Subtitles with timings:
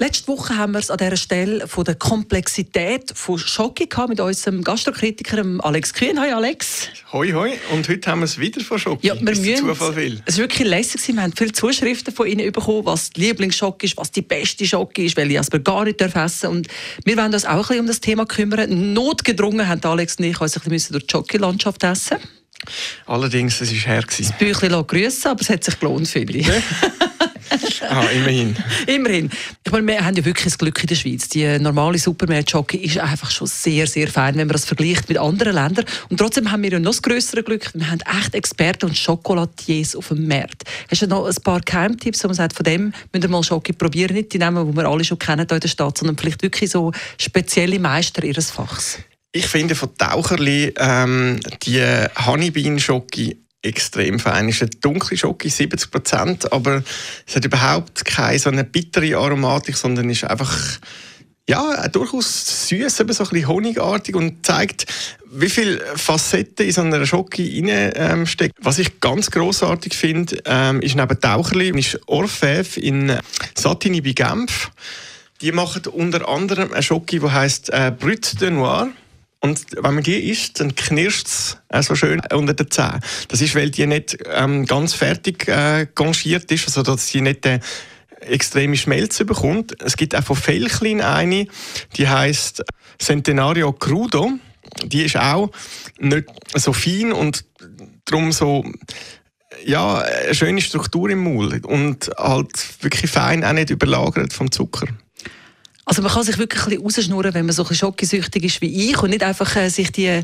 [0.00, 4.20] Letzte Woche haben wir es an dieser Stelle von der Komplexität von Schoki gehabt mit
[4.20, 6.20] unserem Gastrokritiker Alex Kühn.
[6.20, 6.88] Hi Alex.
[7.12, 7.54] Hoi hoi.
[7.72, 9.08] Und heute haben wir es wieder von Schoki.
[9.08, 10.22] Ja, wir müssen, Zufall will.
[10.24, 11.00] Es war wirklich lässig.
[11.08, 15.06] Wir haben viele Zuschriften von Ihnen bekommen, was die Lieblingsschoki ist, was die beste Schoki
[15.06, 16.44] ist, weil ich es gar nicht essen darf.
[16.44, 16.68] Und
[17.04, 18.92] wir wollen uns auch ein bisschen um das Thema kümmern.
[18.92, 22.18] Notgedrungen haben Alex und ich uns ein bisschen durch die Schoki-Landschaft essen.
[23.06, 24.04] Allerdings, es war her.
[24.06, 26.48] Das Büchlein grüßen, aber es hat sich gelohnt, finde ich.
[27.82, 28.56] Ah, immerhin.
[28.86, 29.30] immerhin.
[29.64, 31.28] Ich meine, wir haben ja wirklich das Glück in der Schweiz.
[31.28, 35.54] Die normale Supermarkt-Jockey ist einfach schon sehr, sehr fein, wenn man das vergleicht mit anderen
[35.54, 35.84] Ländern.
[36.08, 37.70] Und trotzdem haben wir ja noch das größere Glück.
[37.74, 40.64] Wir haben echt Experten und Schokolatiers auf dem Markt.
[40.90, 43.72] Hast du noch ein paar Keimtipps, wo man sagt, von dem müsst ihr mal Schoki
[43.72, 44.14] probieren?
[44.14, 46.70] Nicht die Namen, die wir alle schon kennen hier in der Stadt, sondern vielleicht wirklich
[46.70, 48.98] so spezielle Meister ihres Fachs.
[49.32, 51.82] Ich finde von Taucherli ähm, die
[52.26, 54.48] Honeybean-Schoki extrem fein.
[54.48, 56.82] Es ist eine dunkle Schoki, 70 Prozent, aber
[57.26, 60.78] es hat überhaupt keine so eine bittere Aromatik, sondern ist einfach
[61.48, 64.86] ja, durchaus süß, eben so ein bisschen honigartig und zeigt,
[65.32, 68.54] wie viele Facetten in so einer Schoki ähm, steckt.
[68.60, 73.18] Was ich ganz großartig finde, ähm, ist neben Taucherli, ist Orfèvre in
[73.54, 74.70] Satini bei Genf.
[75.40, 78.88] Die machen unter anderem eine Schoki, die heißt äh, Brut de Noir.
[79.40, 83.00] Und wenn man die isst, dann knirscht es äh, so schön unter den Zähnen.
[83.28, 85.86] Das ist, weil die nicht ähm, ganz fertig äh,
[86.50, 87.60] ist, also dass sie nicht äh,
[88.20, 89.80] extreme Schmelze bekommt.
[89.80, 91.46] Es gibt auch von Felchlin eine,
[91.96, 92.64] die heißt
[92.98, 94.32] Centenario Crudo.
[94.84, 95.50] Die ist auch
[95.98, 97.44] nicht so fein und
[98.04, 98.64] darum so
[99.64, 104.86] ja, eine schöne Struktur im Mund und halt wirklich fein, auch nicht überlagert vom Zucker.
[105.88, 108.90] Also man kann sich wirklich ein bisschen rausschnurren, wenn man so ein schokisüchtig ist wie
[108.90, 110.22] ich und nicht einfach äh, sich die äh,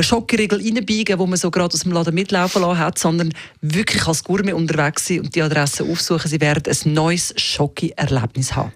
[0.00, 4.24] Schokiregel reinbiegen, wo man so gerade aus dem Laden mitlaufen lassen hat, sondern wirklich als
[4.24, 6.30] Gourmet unterwegs sein und die Adresse aufsuchen.
[6.30, 8.72] Sie werden ein neues Schoki-Erlebnis haben.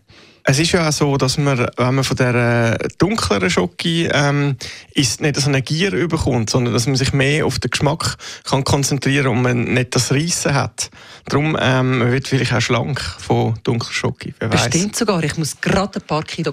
[0.49, 4.57] Es ist ja auch so, dass man, wenn man von der dunkleren Schoki ähm,
[4.95, 8.63] isst, nicht so eine Gier überkommt, sondern dass man sich mehr auf den Geschmack kann
[8.63, 10.91] konzentrieren und man nicht das Reissen hat.
[11.29, 14.35] Darum ähm, man wird vielleicht auch schlank von dunkler Schoki.
[14.39, 14.99] Bestimmt weiss.
[14.99, 15.25] sogar.
[15.25, 16.53] Ich muss gerade ein paar Kilo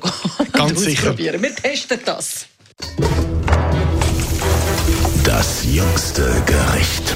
[0.54, 1.16] Ganz sicher.
[1.16, 2.48] Wir testen das.
[5.24, 7.16] Das jüngste Gericht.